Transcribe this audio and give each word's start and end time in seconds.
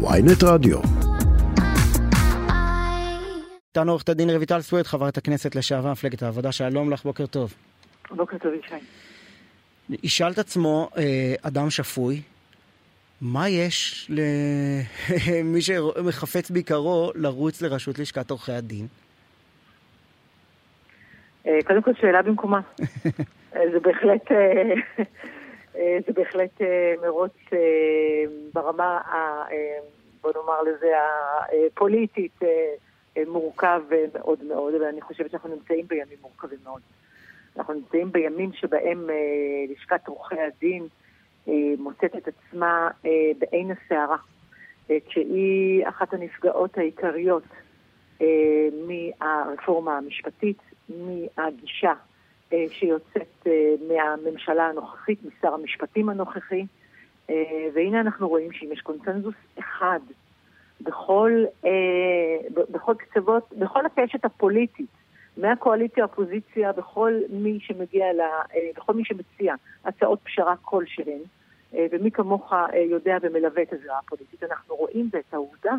ויינט 0.00 0.42
רדיו. 0.42 0.78
איתנו 3.68 3.92
עורכת 3.92 4.08
הדין 4.08 4.30
רויטל 4.30 4.60
סוויד, 4.60 4.86
חברת 4.86 5.16
הכנסת 5.16 5.54
לשעבר 5.54 5.92
מפלגת 5.92 6.22
העבודה, 6.22 6.52
שלום 6.52 6.90
לך, 6.90 7.04
בוקר 7.04 7.26
טוב. 7.26 7.54
בוקר 8.10 8.38
טוב, 8.38 8.52
ישי. 8.54 8.74
ישאל 10.02 10.32
את 10.32 10.38
עצמו 10.38 10.90
אה, 10.96 11.34
אדם 11.42 11.70
שפוי, 11.70 12.22
מה 13.20 13.48
יש 13.48 14.10
למי 14.10 15.62
שמחפץ 15.66 16.50
בעיקרו 16.50 17.12
לרוץ 17.14 17.62
לראשות 17.62 17.98
לשכת 17.98 18.30
עורכי 18.30 18.52
הדין? 18.52 18.86
אה, 21.46 21.58
קודם 21.66 21.82
כל 21.82 21.90
שאלה 22.00 22.22
במקומה. 22.22 22.60
אה, 23.56 23.60
זה 23.72 23.80
בהחלט, 23.80 24.30
זה 26.06 26.12
בהחלט 26.14 26.60
מרוץ 27.02 27.36
ברמה, 28.54 29.00
בוא 30.20 30.32
נאמר 30.36 30.62
לזה, 30.62 30.92
הפוליטית 31.66 32.38
מורכב 33.26 33.82
מאוד 34.14 34.44
מאוד, 34.44 34.74
ואני 34.74 35.00
חושבת 35.00 35.30
שאנחנו 35.30 35.48
נמצאים 35.48 35.88
בימים 35.88 36.18
מורכבים 36.22 36.58
מאוד. 36.64 36.80
אנחנו 37.56 37.74
נמצאים 37.74 38.12
בימים 38.12 38.52
שבהם 38.52 39.10
לשכת 39.68 40.08
עורכי 40.08 40.40
הדין 40.40 40.86
מוצאת 41.78 42.16
את 42.16 42.28
עצמה 42.28 42.88
בעין 43.38 43.70
הסערה, 43.70 44.16
כשהיא 45.08 45.88
אחת 45.88 46.14
הנפגעות 46.14 46.78
העיקריות 46.78 47.42
מהרפורמה 48.86 49.98
המשפטית, 49.98 50.58
מהגישה 50.88 51.92
שיוצאת 52.70 53.46
מהממשלה 53.88 54.66
הנוכחית, 54.66 55.18
משר 55.24 55.54
המשפטים 55.54 56.08
הנוכחי, 56.08 56.66
והנה 57.74 58.00
אנחנו 58.00 58.28
רואים 58.28 58.52
שאם 58.52 58.72
יש 58.72 58.80
קונצנזוס 58.80 59.34
אחד 59.58 59.98
בכל, 60.80 61.44
בכל 62.52 62.94
קצוות, 62.98 63.52
בכל 63.58 63.86
הקשת 63.86 64.24
הפוליטית, 64.24 64.90
מהקואליציה, 65.36 66.04
האופוזיציה, 66.04 66.72
בכל 66.72 67.20
מי 67.30 67.58
שמגיע, 67.60 68.12
לה, 68.12 68.28
בכל 68.76 68.94
מי 68.94 69.04
שמציע 69.04 69.54
הצעות 69.84 70.18
פשרה 70.22 70.54
כלשהן, 70.62 71.20
ומי 71.72 72.10
כמוך 72.10 72.52
יודע 72.90 73.16
ומלווה 73.22 73.62
את 73.62 73.72
הזירה 73.72 73.98
הפוליטית, 73.98 74.42
אנחנו 74.42 74.74
רואים 74.74 75.08
ואת 75.12 75.34
העובדה 75.34 75.72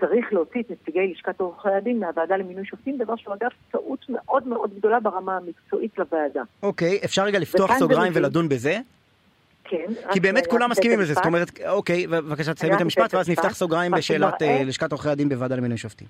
שצריך 0.00 0.32
להוציא 0.32 0.60
את 0.60 0.70
נציגי 0.70 1.12
לשכת 1.14 1.40
עורכי 1.40 1.68
הדין 1.68 2.00
מהוועדה 2.00 2.36
למינוי 2.36 2.64
שופטים, 2.64 2.98
דבר 2.98 3.16
שהוא 3.16 3.34
אגב 3.34 3.50
טעות 3.70 4.06
מאוד 4.08 4.48
מאוד 4.48 4.74
גדולה 4.74 5.00
ברמה 5.00 5.36
המקצועית 5.36 5.98
לוועדה. 5.98 6.42
אוקיי, 6.62 7.00
אפשר 7.04 7.24
רגע 7.24 7.38
לפתוח 7.38 7.78
סוגריים 7.78 8.12
ולדון 8.16 8.48
בזה? 8.48 8.78
כן. 9.64 9.86
כי 10.12 10.20
באמת 10.20 10.46
כולם 10.46 10.70
מסכימים 10.70 11.00
לזה, 11.00 11.14
זאת 11.14 11.26
אומרת, 11.26 11.60
אוקיי, 11.68 12.06
בבקשה 12.06 12.54
תסיים 12.54 12.74
את 12.74 12.80
המשפט, 12.80 13.14
ואז 13.14 13.30
נפתח 13.30 13.54
סוגריים 13.54 13.92
בשאלת 13.92 14.42
לשכת 14.66 14.92
עורכי 14.92 15.08
הדין 15.08 15.28
בוועדה 15.28 15.56
למינוי 15.56 15.78
שופטים. 15.78 16.08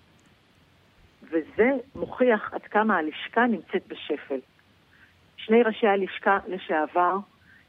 וזה 1.22 1.70
מוכיח 1.94 2.50
עד 2.54 2.62
כמה 2.62 2.97
הלשכה 2.97 3.47
נמצאת 3.47 3.82
בשפל. 3.88 4.38
שני 5.36 5.62
ראשי 5.62 5.86
הלשכה 5.86 6.38
לשעבר 6.48 7.16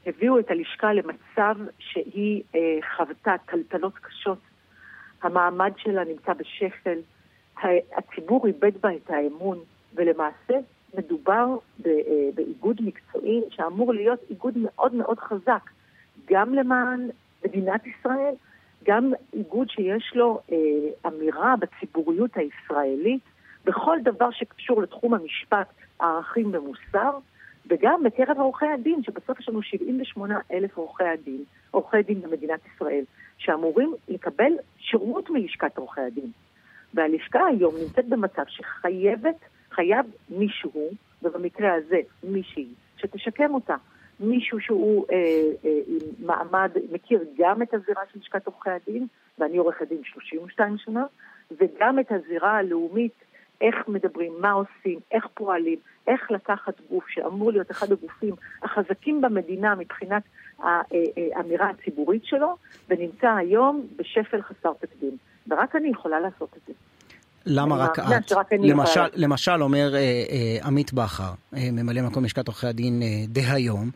הביאו 0.06 0.38
את 0.38 0.50
הלשכה 0.50 0.92
למצב 0.92 1.54
שהיא 1.78 2.42
אה, 2.54 2.60
חוותה 2.96 3.34
טלטלות 3.46 3.98
קשות. 3.98 4.38
המעמד 5.22 5.72
שלה 5.76 6.04
נמצא 6.04 6.32
בשפל, 6.32 6.98
הציבור 7.96 8.46
איבד 8.46 8.72
בה 8.80 8.94
את 8.96 9.10
האמון, 9.10 9.58
ולמעשה 9.94 10.54
מדובר 10.98 11.46
אה, 11.86 11.92
באיגוד 12.34 12.80
מקצועי 12.80 13.40
שאמור 13.50 13.92
להיות 13.92 14.20
איגוד 14.30 14.54
מאוד 14.56 14.94
מאוד 14.94 15.18
חזק, 15.18 15.70
גם 16.30 16.54
למען 16.54 17.08
מדינת 17.44 17.86
ישראל, 17.86 18.34
גם 18.84 19.12
איגוד 19.32 19.70
שיש 19.70 20.12
לו 20.14 20.40
אה, 20.52 21.08
אמירה 21.10 21.54
בציבוריות 21.56 22.30
הישראלית, 22.36 23.22
בכל 23.64 23.98
דבר 24.02 24.30
שקשור 24.30 24.82
לתחום 24.82 25.14
המשפט, 25.14 25.66
ערכים 25.98 26.50
ומוסר, 26.54 27.18
וגם 27.66 28.02
בקרב 28.04 28.38
עורכי 28.38 28.66
הדין, 28.66 29.02
שבסוף 29.02 29.40
יש 29.40 29.48
לנו 29.48 29.62
78 29.62 30.38
אלף 30.52 30.76
עורכי 30.76 31.04
הדין, 31.04 31.44
עורכי 31.70 32.02
דין 32.02 32.20
במדינת 32.20 32.60
ישראל, 32.74 33.04
שאמורים 33.38 33.94
לקבל 34.08 34.52
שירות 34.92 35.30
מלשכת 35.30 35.78
עורכי 35.78 36.00
הדין. 36.00 36.30
והלשכה 36.94 37.46
היום 37.46 37.74
נמצאת 37.82 38.08
במצב 38.08 38.42
שחייבת, 38.48 39.38
חייב 39.70 40.06
מישהו, 40.30 40.90
ובמקרה 41.22 41.74
הזה 41.74 42.00
מישהי, 42.24 42.68
שתשקם 42.96 43.54
אותה. 43.54 43.76
מישהו 44.20 44.60
שהוא 44.60 45.06
אה, 45.12 45.16
אה, 45.64 45.80
עם 45.86 46.26
מעמד, 46.26 46.70
מכיר 46.92 47.24
גם 47.38 47.62
את 47.62 47.74
הזירה 47.74 48.02
של 48.12 48.18
לשכת 48.18 48.46
עורכי 48.46 48.70
הדין, 48.70 49.06
ואני 49.38 49.56
עורכת 49.56 49.88
דין 49.88 50.00
32 50.04 50.78
שנה, 50.78 51.04
וגם 51.50 51.98
את 51.98 52.12
הזירה 52.12 52.52
הלאומית 52.58 53.12
איך 53.62 53.88
מדברים, 53.88 54.32
מה 54.40 54.50
עושים, 54.50 54.98
איך 55.12 55.26
פועלים, 55.34 55.78
איך 56.06 56.30
לקחת 56.30 56.74
גוף 56.90 57.04
שאמור 57.08 57.52
להיות 57.52 57.70
אחד 57.70 57.92
הגופים 57.92 58.34
החזקים 58.62 59.20
במדינה 59.20 59.74
מבחינת 59.74 60.22
האמירה 60.62 61.70
הציבורית 61.70 62.24
שלו, 62.24 62.56
ונמצא 62.88 63.28
היום 63.28 63.86
בשפל 63.96 64.42
חסר 64.42 64.72
תקדים. 64.80 65.16
ורק 65.48 65.76
אני 65.76 65.88
יכולה 65.88 66.20
לעשות 66.20 66.48
את 66.56 66.62
זה. 66.66 66.72
למה 67.46 67.76
רק 67.76 67.98
את? 67.98 68.04
למשל, 68.52 69.00
למשל 69.14 69.62
אומר 69.62 69.94
אה, 69.94 69.98
אה, 70.00 70.66
עמית 70.66 70.92
בכר, 70.92 71.32
אה, 71.56 71.68
ממלא 71.72 72.02
מקום 72.02 72.24
לשכת 72.24 72.48
עורכי 72.48 72.66
הדין 72.66 73.02
אה, 73.02 73.08
דהיום, 73.28 73.90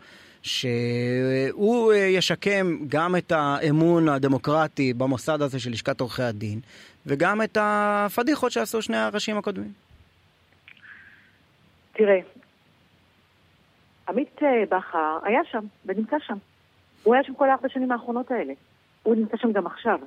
שהוא 0.47 1.93
אה, 1.93 1.99
ישקם 1.99 2.77
גם 2.89 3.17
את 3.17 3.33
האמון 3.33 4.09
הדמוקרטי 4.09 4.93
במוסד 4.93 5.43
הזה 5.43 5.61
של 5.61 5.71
לשכת 5.71 6.01
עורכי 6.01 6.23
הדין, 6.23 6.61
וגם 7.07 7.43
את 7.43 7.59
הפדיחות 7.61 8.53
שעשו 8.53 8.83
שני 8.83 8.97
הראשים 8.97 9.39
הקודמים. 9.39 9.73
תראה, 11.93 12.19
עמית 14.09 14.43
אה, 14.43 14.79
בכר 14.79 15.19
היה 15.23 15.41
שם, 15.51 15.65
ונמצא 15.87 16.17
שם. 16.27 16.37
הוא 17.03 17.15
היה 17.15 17.25
שם 17.25 17.34
כל 17.34 17.51
הארבע 17.51 17.69
שנים 17.69 17.93
האחרונות 17.93 18.31
האלה. 18.31 18.53
הוא 19.03 19.17
נמצא 19.17 19.37
שם 19.37 19.53
גם 19.53 19.67
עכשיו. 19.67 19.99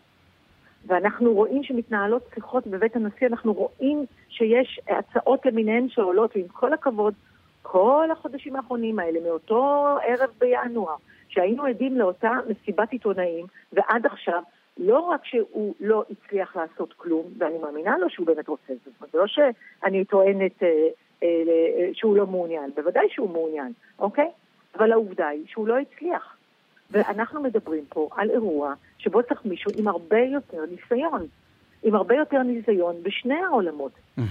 ואנחנו 0.88 1.34
רואים 1.34 1.64
שמתנהלות 1.64 2.30
שיחות 2.36 2.68
בבית 2.68 2.96
הנשיא, 2.96 3.28
אנחנו 3.28 3.54
רואים 3.54 4.06
שיש 4.30 4.80
הצעות 4.88 5.46
למיניהן 5.46 5.90
שעולות, 5.90 6.32
ועם 6.36 6.48
כל 6.48 6.74
הכבוד, 6.74 7.14
כל 7.62 8.10
החודשים 8.12 8.56
האחרונים 8.56 9.00
האלה, 9.00 9.20
מאותו 9.20 9.86
ערב 10.04 10.30
בינואר, 10.40 10.96
שהיינו 11.28 11.66
עדים 11.66 11.98
לאותה 11.98 12.32
מסיבת 12.50 12.92
עיתונאים, 12.92 13.46
ועד 13.74 14.06
עכשיו, 14.06 14.42
לא 14.78 15.00
רק 15.00 15.26
שהוא 15.26 15.74
לא 15.80 16.04
הצליח 16.10 16.56
לעשות 16.56 16.94
כלום, 16.94 17.26
ואני 17.38 17.58
מאמינה 17.58 17.98
לו 17.98 18.10
שהוא 18.10 18.28
באמת 18.28 18.48
רוצה 18.48 18.74
את 18.74 18.78
זה, 18.86 19.06
לא 19.14 19.28
שאני 19.28 20.06
טוענת 20.06 20.64
אה, 20.64 20.88
אה, 21.24 21.90
שהוא 21.94 22.18
לא 22.18 22.28
מעוניין, 22.28 22.72
בוודאי 22.76 23.08
שהוא 23.10 23.30
מעוניין, 23.30 23.72
אוקיי? 24.00 24.30
אבל 24.78 24.92
העובדה 24.92 25.28
היא 25.28 25.44
שהוא 25.48 25.68
לא 25.68 25.78
הצליח. 25.78 26.36
ואנחנו 26.92 27.42
מדברים 27.42 27.84
פה 27.90 28.10
על 28.16 28.30
אירוע 28.30 28.74
שבו 28.98 29.24
צריך 29.24 29.46
מישהו 29.46 29.72
עם 29.78 29.88
הרבה 29.88 30.20
יותר 30.20 30.66
ניסיון, 30.72 31.28
עם 31.84 31.96
הרבה 31.96 32.16
יותר 32.16 32.44
ניסיון 32.44 32.96
בשני 33.04 33.36
העולמות. 33.36 33.92
Mm-hmm. 33.92 34.22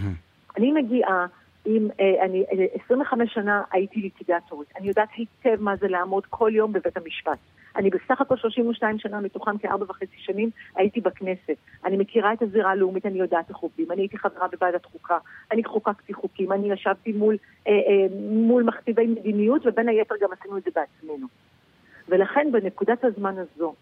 אני 0.56 0.72
מגיעה 0.72 1.26
עם, 1.68 1.88
אה, 2.00 2.24
אני 2.24 2.44
25 2.84 3.28
אה, 3.28 3.34
שנה 3.34 3.62
הייתי 3.72 4.00
ליטיגטורית, 4.00 4.68
אני 4.76 4.88
יודעת 4.88 5.08
היטב 5.16 5.62
מה 5.62 5.76
זה 5.76 5.88
לעמוד 5.88 6.26
כל 6.26 6.50
יום 6.54 6.72
בבית 6.72 6.96
המשפט. 6.96 7.38
אני 7.76 7.90
בסך 7.90 8.20
הכל 8.20 8.36
32 8.36 8.98
שנה, 8.98 9.20
מתוכם 9.20 9.58
כארבע 9.58 9.84
וחצי 9.88 10.16
שנים, 10.16 10.50
הייתי 10.76 11.00
בכנסת. 11.00 11.56
אני 11.84 11.96
מכירה 11.96 12.32
את 12.32 12.42
הזירה 12.42 12.70
הלאומית, 12.70 13.06
אני 13.06 13.18
יודעת 13.18 13.48
איך 13.48 13.56
עובדים. 13.56 13.92
אני 13.92 14.02
הייתי 14.02 14.18
חברה 14.18 14.48
בוועדת 14.48 14.84
חוקה, 14.84 15.18
אני 15.52 15.64
חוקקתי 15.64 16.14
חוקים, 16.14 16.52
אני 16.52 16.72
ישבתי 16.72 17.12
מול, 17.12 17.36
אה, 17.66 17.72
אה, 17.72 18.06
מול 18.30 18.62
מכתיבי 18.62 19.06
מדיניות, 19.06 19.66
ובין 19.66 19.88
היתר 19.88 20.14
גם 20.20 20.28
עשינו 20.40 20.58
את 20.58 20.62
זה 20.62 20.70
בעצמנו. 20.74 21.26
ולכן 22.08 22.48
בנקודת 22.52 23.04
הזמן 23.04 23.34
הזו, 23.38 23.74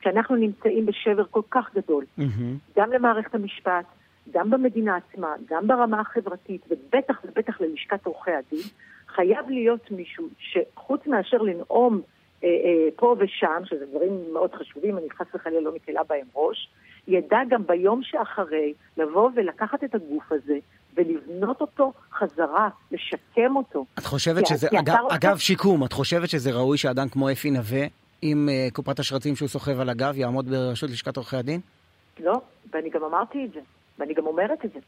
כשאנחנו 0.00 0.36
נמצאים 0.36 0.86
בשבר 0.86 1.24
כל 1.30 1.42
כך 1.50 1.74
גדול, 1.74 2.04
mm-hmm. 2.18 2.76
גם 2.76 2.92
למערכת 2.92 3.34
המשפט, 3.34 3.84
גם 4.30 4.50
במדינה 4.50 4.96
עצמה, 4.96 5.34
גם 5.50 5.66
ברמה 5.66 6.00
החברתית, 6.00 6.60
ובטח 6.70 7.20
ובטח 7.24 7.60
ללשכת 7.60 8.06
עורכי 8.06 8.30
הדין, 8.30 8.66
חייב 9.08 9.50
להיות 9.50 9.90
מישהו 9.90 10.28
שחוץ 10.38 11.06
מאשר 11.06 11.36
לנאום 11.36 12.00
אה, 12.44 12.48
אה, 12.48 12.88
פה 12.96 13.16
ושם, 13.18 13.62
שזה 13.64 13.86
דברים 13.86 14.32
מאוד 14.32 14.54
חשובים, 14.54 14.98
אני 14.98 15.10
חס 15.10 15.26
וחלילה 15.34 15.60
לא 15.60 15.74
מקלה 15.74 16.00
בהם 16.08 16.26
ראש, 16.34 16.68
ידע 17.08 17.38
גם 17.48 17.66
ביום 17.66 18.00
שאחרי 18.02 18.72
לבוא 18.96 19.30
ולקחת 19.34 19.84
את 19.84 19.94
הגוף 19.94 20.32
הזה 20.32 20.58
ולבנות 20.94 21.60
אותו 21.60 21.92
חזרה, 22.12 22.68
לשקם 22.92 23.56
אותו. 23.56 23.84
את 23.98 24.04
חושבת 24.04 24.46
שזה, 24.46 24.68
אגב, 24.80 25.04
אגב 25.10 25.36
שיקום, 25.36 25.84
את 25.84 25.92
חושבת 25.92 26.28
שזה 26.28 26.52
ראוי 26.52 26.78
שאדם 26.78 27.08
כמו 27.08 27.32
אפי 27.32 27.50
נווה, 27.50 27.86
עם 28.22 28.48
uh, 28.48 28.74
קופת 28.74 28.98
השרצים 28.98 29.36
שהוא 29.36 29.48
סוחב 29.48 29.80
על 29.80 29.88
הגב, 29.88 30.18
יעמוד 30.18 30.48
בראשות 30.48 30.90
לשכת 30.90 31.16
עורכי 31.16 31.36
הדין? 31.36 31.60
לא, 32.20 32.40
ואני 32.72 32.90
גם 32.90 33.04
אמרתי 33.04 33.44
את 33.44 33.52
זה, 33.52 33.60
ואני 33.98 34.14
גם 34.14 34.26
אומרת 34.26 34.64
את 34.64 34.72
זה. 34.72 34.78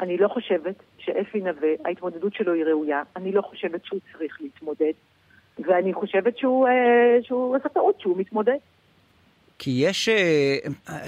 אני 0.00 0.16
לא 0.16 0.28
חושבת 0.28 0.74
שאפי 0.98 1.38
נווה, 1.38 1.68
ההתמודדות 1.84 2.34
שלו 2.34 2.52
היא 2.52 2.64
ראויה, 2.64 3.02
אני 3.16 3.32
לא 3.32 3.42
חושבת 3.42 3.84
שהוא 3.84 4.00
צריך 4.12 4.38
להתמודד, 4.40 4.92
ואני 5.58 5.94
חושבת 5.94 6.38
שהוא, 6.38 6.68
uh, 6.68 7.26
שהוא 7.26 7.56
עשה 7.56 7.68
טעות 7.68 8.00
שהוא 8.00 8.18
מתמודד. 8.18 8.58
כי 9.58 9.70
יש 9.70 10.08
אה, 10.08 10.56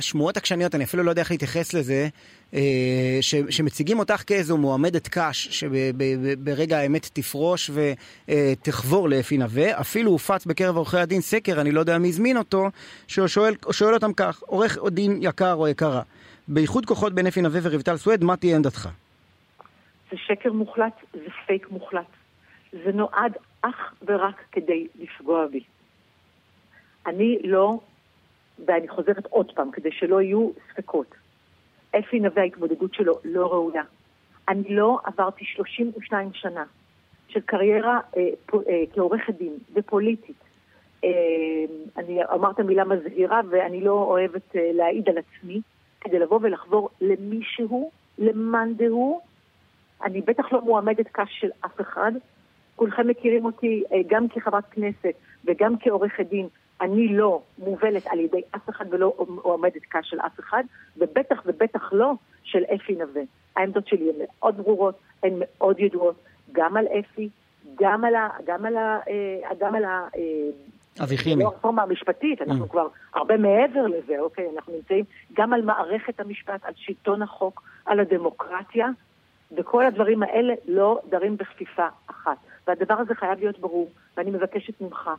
שמועות 0.00 0.36
עקשניות, 0.36 0.74
אני 0.74 0.84
אפילו 0.84 1.02
לא 1.02 1.10
יודע 1.10 1.22
איך 1.22 1.30
להתייחס 1.30 1.74
לזה, 1.74 2.08
אה, 2.54 3.18
ש, 3.20 3.34
שמציגים 3.50 3.98
אותך 3.98 4.22
כאיזו 4.26 4.56
מועמדת 4.56 5.08
קש, 5.08 5.48
שברגע 5.50 6.78
האמת 6.78 7.10
תפרוש 7.12 7.70
ותחבור 8.28 9.08
לאפי 9.08 9.38
נווה. 9.38 9.80
אפילו 9.80 10.10
הופץ 10.10 10.46
בקרב 10.46 10.76
עורכי 10.76 10.98
הדין 10.98 11.20
סקר, 11.20 11.60
אני 11.60 11.72
לא 11.72 11.80
יודע 11.80 11.98
מי 11.98 12.08
הזמין 12.08 12.36
אותו, 12.36 12.70
ששואל 13.08 13.54
שואל 13.70 13.94
אותם 13.94 14.12
כך, 14.12 14.42
עורך 14.46 14.78
דין 14.90 15.18
יקר 15.22 15.54
או 15.54 15.68
יקרה, 15.68 16.02
באיחוד 16.48 16.86
כוחות 16.86 17.12
בין 17.12 17.26
אפי 17.26 17.42
נווה 17.42 17.60
ורויטל 17.62 17.96
סואד, 17.96 18.24
מה 18.24 18.36
תהיה 18.36 18.56
עמדתך? 18.56 18.88
זה 20.10 20.16
שקר 20.16 20.52
מוחלט, 20.52 20.92
זה 21.12 21.30
פייק 21.46 21.70
מוחלט. 21.70 22.06
זה 22.72 22.92
נועד 22.92 23.32
אך 23.62 23.94
ורק 24.06 24.44
כדי 24.52 24.86
לפגוע 24.98 25.46
בי. 25.46 25.60
אני 27.06 27.38
לא, 27.44 27.78
ואני 28.66 28.88
חוזרת 28.88 29.26
עוד 29.26 29.52
פעם, 29.54 29.70
כדי 29.70 29.92
שלא 29.92 30.22
יהיו 30.22 30.50
ספקות. 30.72 31.14
אפי 31.98 32.20
נווה, 32.20 32.42
ההתמודדות 32.42 32.94
שלו 32.94 33.14
לא 33.24 33.46
ראויה. 33.46 33.82
אני 34.48 34.74
לא 34.76 34.98
עברתי 35.04 35.44
32 35.44 36.30
שנה 36.34 36.64
של 37.28 37.40
קריירה 37.40 38.00
אה, 38.16 38.22
פו, 38.46 38.60
אה, 38.68 38.82
כעורכת 38.94 39.34
דין 39.38 39.52
ופוליטית. 39.74 40.36
אה, 41.04 41.10
אני 41.96 42.24
אומרת 42.24 42.60
מילה 42.60 42.84
מזהירה 42.84 43.40
ואני 43.50 43.80
לא 43.80 43.92
אוהבת 43.92 44.56
אה, 44.56 44.70
להעיד 44.74 45.08
על 45.08 45.14
עצמי, 45.18 45.60
כדי 46.06 46.18
לבוא 46.18 46.38
ולחבור 46.42 46.88
למישהו, 47.00 47.90
למאן 48.18 48.72
דהוא. 48.76 49.20
אני 50.04 50.20
בטח 50.20 50.52
לא 50.52 50.60
מועמדת 50.60 51.06
קש 51.12 51.28
של 51.40 51.48
אף 51.64 51.80
אחד. 51.80 52.12
כולכם 52.76 53.08
מכירים 53.08 53.44
אותי 53.44 53.82
אה, 53.92 53.98
גם 54.06 54.28
כחברת 54.28 54.64
כנסת 54.70 55.14
וגם 55.44 55.74
כעורכת 55.80 56.26
דין. 56.26 56.48
אני 56.80 57.08
לא 57.08 57.42
מובלת 57.58 58.06
על 58.06 58.20
ידי 58.20 58.40
אף 58.56 58.68
אחד 58.68 58.84
ולא 58.90 59.14
עומדת 59.42 59.82
קש 59.88 60.10
של 60.10 60.20
אף 60.20 60.40
אחד, 60.40 60.62
ובטח 60.96 61.42
ובטח 61.46 61.92
לא 61.92 62.12
של 62.42 62.64
אפי 62.74 62.92
נווה. 62.92 63.22
העמדות 63.56 63.88
שלי 63.88 64.10
הן 64.10 64.16
מאוד 64.18 64.56
ברורות, 64.56 64.98
הן 65.22 65.32
מאוד 65.38 65.80
ידועות, 65.80 66.16
גם 66.52 66.76
על 66.76 66.86
אפי, 66.86 67.28
גם 67.74 68.04
על 68.04 68.14
ה... 68.14 68.28
גם 68.46 68.64
על 68.64 68.76
ה... 68.76 68.98
אה, 69.08 69.54
גם 69.58 69.74
על 69.74 69.84
ה 70.98 71.00
אה, 71.00 71.04
אבי 71.04 71.18
חימי. 71.18 71.42
לא 71.42 71.48
הרפורמה 71.48 71.82
המשפטית, 71.82 72.42
אנחנו 72.42 72.64
mm. 72.64 72.68
כבר 72.68 72.86
הרבה 73.14 73.36
מעבר 73.36 73.86
לזה, 73.86 74.14
אוקיי? 74.20 74.44
אנחנו 74.56 74.72
נמצאים 74.72 75.04
גם 75.32 75.52
על 75.52 75.62
מערכת 75.62 76.20
המשפט, 76.20 76.64
על 76.64 76.72
שלטון 76.76 77.22
החוק, 77.22 77.62
על 77.86 78.00
הדמוקרטיה, 78.00 78.86
וכל 79.56 79.86
הדברים 79.86 80.22
האלה 80.22 80.54
לא 80.68 81.00
דרים 81.08 81.36
בכפיפה 81.36 81.86
אחת. 82.06 82.36
והדבר 82.66 82.94
הזה 82.94 83.14
חייב 83.14 83.38
להיות 83.38 83.58
ברור, 83.58 83.90
ואני 84.16 84.30
מבקשת 84.30 84.80
ממך, 84.80 85.10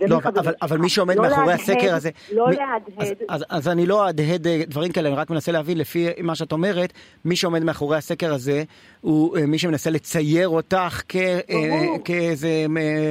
לא, 0.00 0.16
אבל, 0.16 0.38
אבל, 0.38 0.54
אבל 0.62 0.78
מי 0.78 0.88
שעומד 0.88 1.16
לא 1.16 1.22
מאחורי 1.22 1.46
להדהד, 1.46 1.60
הסקר 1.60 1.94
הזה... 1.94 2.10
לא 2.32 2.48
מי, 2.48 2.56
להדהד. 2.56 2.82
אז, 2.98 3.14
אז, 3.28 3.44
אז 3.48 3.68
אני 3.68 3.86
לא 3.86 4.06
אהדהד 4.06 4.46
אה, 4.46 4.62
דברים 4.66 4.92
כאלה, 4.92 5.08
אני 5.08 5.16
רק 5.16 5.30
מנסה 5.30 5.52
להבין, 5.52 5.78
לפי 5.78 6.08
מה 6.22 6.34
שאת 6.34 6.52
אומרת, 6.52 6.92
מי 7.24 7.36
שעומד 7.36 7.64
מאחורי 7.64 7.96
הסקר 7.96 8.34
הזה 8.34 8.62
הוא 9.00 9.36
אה, 9.36 9.46
מי 9.46 9.58
שמנסה 9.58 9.90
לצייר 9.90 10.48
אותך 10.48 11.02
כ, 11.08 11.16
אה, 11.16 11.98
כאיזה 12.04 12.66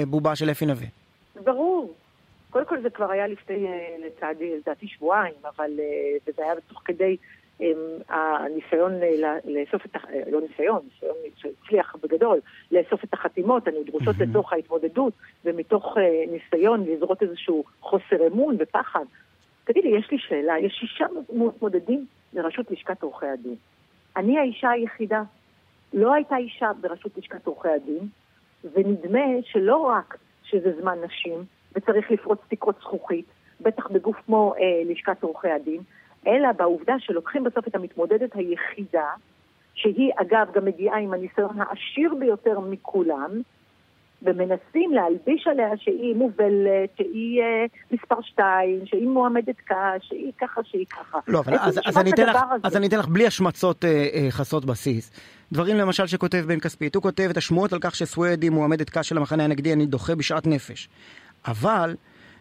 בובה 0.08 0.36
של 0.36 0.52
אפי 0.52 0.66
נווה. 0.66 0.88
ברור. 1.44 1.94
קודם 2.52 2.66
כל 2.66 2.82
זה 2.82 2.90
כבר 2.90 3.12
היה 3.12 3.28
לפני, 3.28 3.68
לצעדי, 4.06 4.58
לדעתי 4.58 4.88
שבועיים, 4.88 5.36
אבל 5.44 5.72
זה 6.36 6.44
היה 6.44 6.54
תוך 6.68 6.82
כדי 6.86 7.18
הניסיון 8.10 8.92
לאסוף 9.46 9.86
את, 9.86 9.96
לא 10.32 10.42
ניסיון, 10.42 10.82
ניסיון 10.94 11.16
שהצליח 11.36 11.96
בגדול, 12.04 12.40
לאסוף 12.72 13.04
את 13.04 13.14
החתימות 13.14 13.68
הנדרושות 13.68 14.16
mm-hmm. 14.16 14.30
לתוך 14.30 14.54
ההתמודדות, 14.54 15.14
ומתוך 15.46 15.98
אה, 15.98 16.04
ניסיון 16.32 16.86
לזרות 16.86 17.22
איזשהו 17.22 17.64
חוסר 17.82 18.28
אמון 18.28 18.56
ופחד. 18.60 19.06
תגידי, 19.64 19.88
יש 19.88 20.12
לי 20.12 20.18
שאלה, 20.20 20.60
יש 20.60 20.74
שישה 20.74 21.06
מתמודדים 21.34 22.06
לראשות 22.34 22.72
לשכת 22.72 23.04
עורכי 23.04 23.26
הדין. 23.26 23.56
אני 24.18 24.40
האישה 24.40 24.70
היחידה. 24.70 25.24
לא 25.94 26.14
הייתה 26.14 26.38
אישה 26.38 26.72
בראשות 26.82 27.18
לשכת 27.18 27.46
עורכי 27.48 27.70
הדין, 27.70 28.08
ונדמה 28.74 29.42
שלא 29.44 29.78
רק 29.78 30.18
שזה 30.44 30.82
זמן 30.82 30.98
נשים, 31.04 31.44
וצריך 31.76 32.12
לפרוץ 32.12 32.40
תקרות 32.48 32.76
זכוכית, 32.82 33.26
בטח 33.62 33.88
בגוף 33.88 34.16
כמו 34.26 34.54
אה, 34.58 34.92
לשכת 34.92 35.24
עורכי 35.24 35.50
הדין, 35.50 35.82
אלא 36.28 36.52
בעובדה 36.52 36.96
שלוקחים 37.00 37.44
בסוף 37.44 37.68
את 37.68 37.76
המתמודדת 37.76 38.36
היחידה, 38.36 39.10
שהיא 39.74 40.12
אגב 40.16 40.48
גם 40.54 40.66
מגיעה 40.66 40.98
עם 40.98 41.14
הניסיון 41.14 41.62
העשיר 41.62 42.16
ביותר 42.20 42.60
מכולם, 42.60 43.42
ומנסים 44.22 44.92
להלביש 44.94 45.48
עליה 45.48 45.70
שהיא 45.78 46.16
מובלת, 46.16 46.90
שהיא 46.98 47.42
אה, 47.42 47.66
מספר 47.92 48.22
שתיים, 48.22 48.86
שהיא 48.86 49.08
מועמדת 49.08 49.56
קש, 49.66 50.08
שהיא 50.08 50.32
ככה, 50.42 50.62
שהיא 50.64 50.86
ככה. 50.86 51.20
לא, 51.28 51.40
אבל 51.40 51.54
אז, 51.60 51.80
אז, 51.86 51.98
אני 51.98 52.12
לך, 52.28 52.38
אז 52.64 52.76
אני 52.76 52.88
אתן 52.88 53.00
לך 53.00 53.08
בלי 53.08 53.28
השמצות 53.28 53.86
אה, 53.86 54.08
אה, 54.14 54.28
חסרות 54.30 54.66
בסיס. 54.66 55.12
דברים 55.52 55.78
למשל 55.78 56.08
שכותב 56.08 56.44
בן 56.48 56.60
כספית, 56.60 56.96
הוא 56.96 57.04
כותב 57.04 57.28
את 57.32 57.38
השמועות 57.38 57.74
על 57.74 57.80
כך 57.82 57.96
שסוויד 57.96 58.44
היא 58.44 58.52
מועמדת 58.52 58.90
קש 58.90 59.10
של 59.10 59.18
המחנה 59.18 59.44
הנגדי, 59.44 59.74
אני 59.74 59.86
דוחה 59.86 60.16
בשאט 60.16 60.48
נפש. 60.48 60.90
אבל 61.48 61.96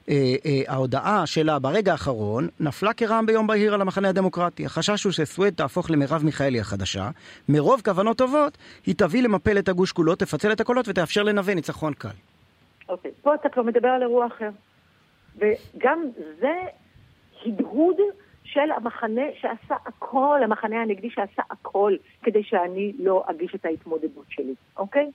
אה, 0.08 0.35
אה, 0.47 0.61
ההודעה 0.69 1.26
שלה 1.26 1.58
ברגע 1.58 1.93
האחרון 1.93 2.49
נפלה 2.61 2.93
כרעם 2.93 3.26
ביום 3.26 3.47
בהיר 3.47 3.75
על 3.75 3.81
המחנה 3.81 4.08
הדמוקרטי. 4.08 4.67
החשש 4.67 5.05
הוא 5.05 5.12
שסוויד 5.12 5.55
תהפוך 5.55 5.91
למרב 5.91 6.25
מיכאלי 6.25 6.61
החדשה. 6.61 7.11
מרוב 7.49 7.81
כוונות 7.85 8.19
טובות, 8.19 8.58
היא 8.87 8.94
תביא 8.94 9.23
למפל 9.23 9.58
את 9.58 9.69
הגוש 9.69 9.93
כולו, 9.93 10.14
תפצל 10.14 10.52
את 10.52 10.61
הקולות 10.61 10.88
ותאפשר 10.88 11.23
לנווה 11.23 11.55
ניצחון 11.55 11.93
קל. 11.93 12.08
אוקיי, 12.88 13.11
פה 13.23 13.35
אתה 13.35 13.49
כבר 13.49 13.62
מדבר 13.62 13.88
על 13.88 14.02
אירוע 14.02 14.26
אחר. 14.26 14.50
וגם 15.37 16.02
זה 16.41 16.55
הדהוד 17.47 17.97
של 18.44 18.70
המחנה 18.76 19.23
שעשה 19.41 19.75
הכל, 19.87 20.41
המחנה 20.44 20.82
הנגדי 20.82 21.11
שעשה 21.11 21.43
הכל 21.50 21.97
כדי 22.23 22.43
שאני 22.43 22.93
לא 22.99 23.25
אגיש 23.26 23.55
את 23.55 23.64
ההתמודדות 23.64 24.25
שלי, 24.29 24.55
אוקיי? 24.76 25.11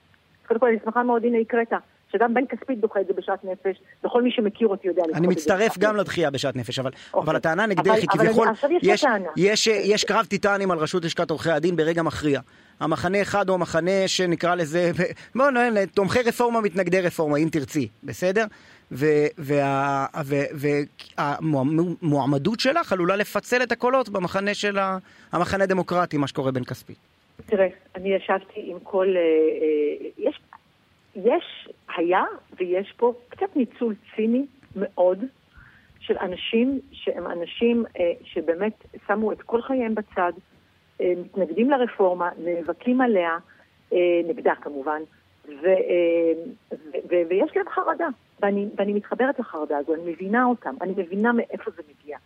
קודם 0.48 0.60
כל, 0.60 0.68
אני 0.68 0.78
שמחה 0.84 1.04
מאוד, 1.04 1.26
הנה 1.26 1.38
הקראת. 1.38 1.74
שגם 2.16 2.34
בן 2.34 2.46
כספית 2.46 2.80
דוחה 2.80 3.02
את 3.02 3.08
זה 3.08 3.14
בשעת 3.14 3.44
נפש, 3.44 3.82
וכל 4.06 4.22
מי 4.22 4.32
שמכיר 4.32 4.68
אותי 4.68 4.88
יודע 4.88 5.04
אני 5.14 5.28
מצטרף 5.28 5.78
גם 5.78 5.96
לדחייה 5.96 6.30
בשעת 6.30 6.56
נפש, 6.56 6.80
אבל, 6.80 6.92
אוקיי. 7.14 7.26
אבל 7.26 7.36
הטענה 7.36 7.66
נגדך 7.66 7.94
היא 7.94 8.08
כביכול, 8.08 8.48
יש, 8.82 9.06
יש, 9.38 9.68
יש 9.68 10.04
קרב 10.04 10.26
טיטנים 10.26 10.72
על 10.72 10.78
רשות 10.78 11.06
לשכת 11.06 11.30
עורכי 11.30 11.52
הדין 11.52 11.76
ברגע 11.76 12.04
מכריע. 12.04 12.40
המחנה 12.80 13.22
אחד 13.22 13.50
הוא 13.50 13.56
המחנה 13.56 14.08
שנקרא 14.08 14.56
לזה, 14.56 14.92
בואו 15.36 15.50
נראה, 15.50 15.86
תומכי 15.94 16.20
רפורמה, 16.20 16.62
מתנגדי 16.62 17.02
רפורמה, 17.02 17.38
אם 17.38 17.48
תרצי, 17.52 17.88
בסדר? 18.04 18.46
והמועמדות 21.18 22.60
שלך 22.60 22.94
עלולה 22.94 23.16
לפצל 23.16 23.64
את 23.64 23.72
הקולות 23.72 24.10
במחנה 24.10 24.54
של 24.54 24.78
המחנה 25.32 25.64
הדמוקרטי, 25.64 26.18
מה 26.18 26.28
שקורה 26.28 26.52
בין 26.52 26.64
כספי. 26.64 26.94
תראה, 27.46 27.68
אני 27.96 28.16
ישבתי 28.16 28.62
עם 28.72 28.80
כל... 28.84 29.08
אה, 29.08 29.22
אה, 29.22 30.08
יש, 30.18 30.40
יש, 31.16 31.70
היה 31.98 32.24
ויש 32.58 32.94
פה 32.98 33.14
קצת 33.30 33.56
ניצול 33.56 33.96
ציני 34.16 34.46
מאוד 34.76 35.20
של 36.00 36.18
אנשים 36.18 36.80
שהם 36.92 37.28
אנשים 37.28 37.86
אה, 38.00 38.12
שבאמת 38.24 38.86
שמו 39.08 39.32
את 39.32 39.42
כל 39.42 39.62
חייהם 39.62 39.96
בצד, 39.96 40.34
אה, 41.02 41.14
מתנגדים 41.18 41.70
לרפורמה, 41.70 42.30
נאבקים 42.38 43.02
עליה, 43.02 43.38
אה, 43.94 43.98
נגדה 44.28 44.54
כמובן, 44.62 45.02
ו, 45.48 45.66
אה, 45.66 46.34
ו, 46.72 46.98
ו, 47.10 47.16
ויש 47.30 47.52
להם 47.56 47.70
חרדה, 47.70 48.08
ואני, 48.40 48.68
ואני 48.76 48.94
מתחברת 48.94 49.40
לחרדה 49.40 49.78
הזו, 49.78 49.94
אני 49.94 50.12
מבינה 50.12 50.46
אותם, 50.46 50.76
אני 50.82 50.94
מבינה 50.98 51.32
מאיפה 51.32 51.72
זה 51.72 51.82
מגיע. 51.90 52.18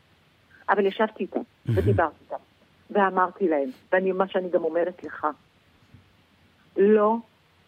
אבל 0.69 0.85
ישבתי 0.85 1.23
איתם 1.23 1.41
ודיברתי 1.65 2.15
איתם, 2.23 2.43
ואמרתי 2.89 3.47
להם, 3.47 3.69
ומה 3.93 4.27
שאני 4.27 4.49
גם 4.49 4.63
אומרת 4.63 5.03
לך, 5.03 5.27
לא 6.77 7.15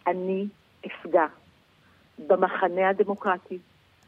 אני 0.06 0.46
אפגע 0.86 1.26
במחנה 2.18 2.88
הדמוקרטי, 2.88 3.58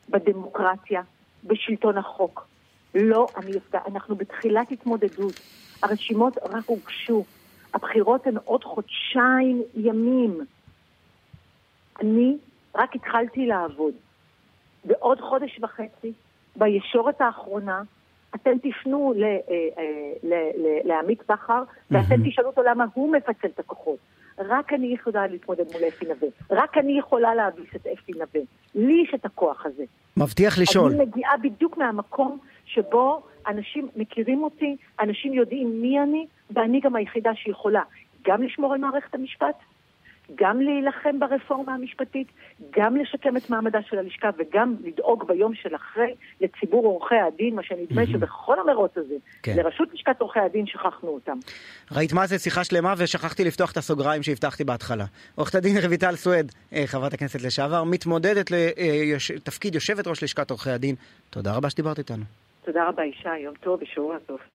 בדמוקרטיה, 0.08 1.02
בשלטון 1.44 1.98
החוק. 1.98 2.46
לא 2.94 3.28
אני 3.36 3.58
אפגע, 3.58 3.80
אנחנו 3.86 4.16
בתחילת 4.16 4.72
התמודדות. 4.72 5.40
הרשימות 5.82 6.38
רק 6.38 6.64
הוגשו. 6.66 7.24
הבחירות 7.74 8.26
הן 8.26 8.36
עוד 8.44 8.64
חודשיים 8.64 9.62
ימים. 9.74 10.40
אני 12.00 12.36
רק 12.74 12.94
התחלתי 12.94 13.46
לעבוד. 13.46 13.94
בעוד 14.84 15.20
חודש 15.20 15.60
וחצי, 15.62 16.12
בישורת 16.56 17.20
האחרונה, 17.20 17.82
אתם 18.34 18.50
תפנו 18.62 19.14
אה, 19.22 19.38
אה, 19.50 20.50
לעמית 20.84 21.22
בכר, 21.28 21.62
ואתם 21.90 22.28
תשאלו 22.28 22.48
אותו 22.48 22.62
למה 22.62 22.84
הוא 22.94 23.12
מפצל 23.12 23.48
את 23.48 23.58
הכוחות. 23.58 23.98
רק 24.38 24.72
אני 24.72 24.86
יכולה 24.86 25.26
להתמודד 25.26 25.64
מול 25.72 25.88
אפי 25.88 26.04
נווה. 26.04 26.28
רק 26.50 26.78
אני 26.78 26.98
יכולה 26.98 27.34
להביס 27.34 27.68
את 27.76 27.86
אפי 27.86 28.12
נווה. 28.12 28.40
לי 28.74 29.02
יש 29.08 29.14
את 29.14 29.24
הכוח 29.24 29.66
הזה. 29.66 29.84
מבטיח 30.16 30.58
לשאול. 30.58 30.92
אני 30.92 31.04
מגיעה 31.04 31.36
בדיוק 31.36 31.76
מהמקום 31.76 32.38
שבו 32.64 33.22
אנשים 33.46 33.88
מכירים 33.96 34.42
אותי, 34.42 34.76
אנשים 35.00 35.32
יודעים 35.32 35.82
מי 35.82 36.00
אני, 36.00 36.26
ואני 36.50 36.80
גם 36.80 36.96
היחידה 36.96 37.34
שיכולה 37.34 37.82
גם 38.26 38.42
לשמור 38.42 38.72
על 38.72 38.78
מערכת 38.78 39.14
המשפט, 39.14 39.54
גם 40.34 40.60
להילחם 40.60 41.18
ברפורמה 41.18 41.74
המשפטית, 41.74 42.28
גם 42.70 42.96
לשקם 42.96 43.36
את 43.36 43.50
מעמדה 43.50 43.78
של 43.82 43.98
הלשכה 43.98 44.30
וגם 44.38 44.74
לדאוג 44.84 45.24
ביום 45.26 45.54
של 45.54 45.76
אחרי 45.76 46.14
לציבור 46.40 46.86
עורכי 46.86 47.14
הדין, 47.14 47.54
מה 47.54 47.62
שנדמה 47.62 48.02
mm-hmm. 48.02 48.12
שבכל 48.12 48.56
המרוץ 48.60 48.92
הזה, 48.96 49.14
כן. 49.42 49.56
לרשות 49.56 49.88
לשכת 49.94 50.20
עורכי 50.20 50.40
הדין 50.40 50.66
שכחנו 50.66 51.08
אותם. 51.08 51.38
ראית 51.92 52.12
מה 52.12 52.26
זה 52.26 52.38
שיחה 52.38 52.64
שלמה 52.64 52.94
ושכחתי 52.98 53.44
לפתוח 53.44 53.72
את 53.72 53.76
הסוגריים 53.76 54.22
שהבטחתי 54.22 54.64
בהתחלה. 54.64 55.04
עורכת 55.34 55.54
הדין 55.54 55.76
רויטל 55.86 56.16
סואד, 56.16 56.52
אה, 56.72 56.82
חברת 56.86 57.14
הכנסת 57.14 57.42
לשעבר, 57.42 57.84
מתמודדת 57.84 58.50
לתפקיד 58.50 59.74
יושבת 59.74 60.06
ראש 60.06 60.22
לשכת 60.22 60.50
עורכי 60.50 60.70
הדין. 60.70 60.94
תודה 61.30 61.52
רבה 61.56 61.70
שדיברת 61.70 61.98
איתנו. 61.98 62.24
תודה 62.64 62.88
רבה, 62.88 63.02
אישה, 63.02 63.30
יום 63.38 63.54
טוב 63.60 63.82
ושבוע 63.82 64.16
טוב. 64.26 64.38